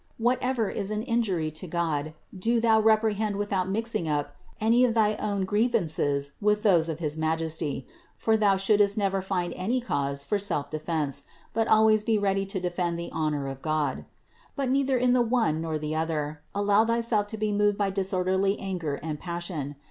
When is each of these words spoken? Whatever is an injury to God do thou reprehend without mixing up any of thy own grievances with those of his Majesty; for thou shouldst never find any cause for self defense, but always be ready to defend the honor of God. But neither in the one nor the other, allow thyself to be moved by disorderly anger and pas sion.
Whatever 0.17 0.67
is 0.67 0.89
an 0.89 1.03
injury 1.03 1.51
to 1.51 1.67
God 1.67 2.15
do 2.35 2.59
thou 2.59 2.79
reprehend 2.79 3.35
without 3.35 3.69
mixing 3.69 4.07
up 4.07 4.35
any 4.59 4.83
of 4.83 4.95
thy 4.95 5.13
own 5.17 5.45
grievances 5.45 6.31
with 6.41 6.63
those 6.63 6.89
of 6.89 6.97
his 6.97 7.15
Majesty; 7.17 7.85
for 8.17 8.35
thou 8.35 8.57
shouldst 8.57 8.97
never 8.97 9.21
find 9.21 9.53
any 9.55 9.79
cause 9.79 10.23
for 10.23 10.39
self 10.39 10.71
defense, 10.71 11.25
but 11.53 11.67
always 11.67 12.03
be 12.03 12.17
ready 12.17 12.47
to 12.47 12.59
defend 12.59 12.97
the 12.97 13.11
honor 13.11 13.47
of 13.47 13.61
God. 13.61 14.05
But 14.55 14.71
neither 14.71 14.97
in 14.97 15.13
the 15.13 15.21
one 15.21 15.61
nor 15.61 15.77
the 15.77 15.93
other, 15.93 16.41
allow 16.55 16.83
thyself 16.83 17.27
to 17.27 17.37
be 17.37 17.51
moved 17.51 17.77
by 17.77 17.91
disorderly 17.91 18.59
anger 18.59 18.95
and 19.03 19.19
pas 19.19 19.43
sion. 19.43 19.75